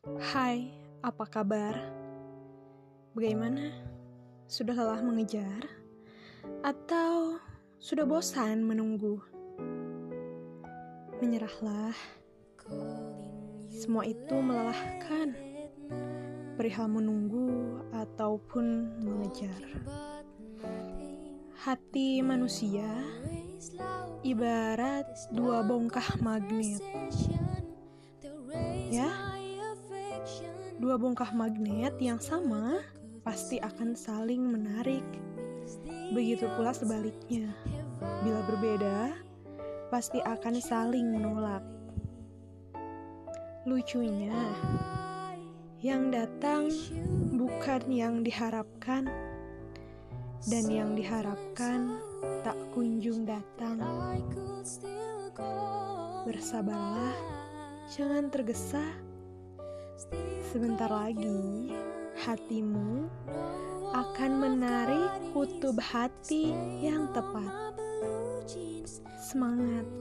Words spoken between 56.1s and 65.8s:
Bersabarlah, jangan tergesa. Sebentar lagi, hatimu akan menarik kutub